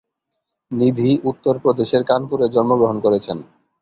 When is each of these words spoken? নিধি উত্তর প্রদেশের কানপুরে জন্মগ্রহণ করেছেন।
নিধি 0.71 1.09
উত্তর 1.29 1.55
প্রদেশের 1.63 2.01
কানপুরে 2.09 2.45
জন্মগ্রহণ 2.55 2.97
করেছেন। 3.05 3.37